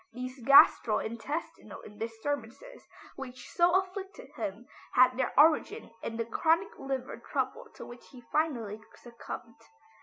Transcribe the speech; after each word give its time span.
These 0.13 0.39
gastro 0.43 0.97
intestinal 0.97 1.83
disturbances 1.95 2.87
which 3.17 3.51
so 3.51 3.75
afflicted 3.79 4.31
him 4.35 4.67
had 4.93 5.15
their 5.15 5.31
origin 5.39 5.91
in 6.01 6.17
the 6.17 6.25
chronic 6.25 6.75
liver 6.79 7.17
trouble 7.17 7.67
to 7.75 7.85
which 7.85 8.09
he 8.09 8.21
finally 8.31 8.81
succumbed. 8.95 9.61